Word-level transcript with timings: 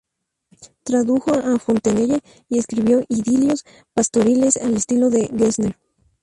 Tradujo 0.83 1.31
a 1.35 1.59
Fontenelle 1.59 2.21
y 2.49 2.57
escribió 2.57 3.03
idilios 3.07 3.65
pastoriles 3.93 4.57
al 4.57 4.73
estilo 4.75 5.11
de 5.11 5.27
Gessner. 5.37 5.75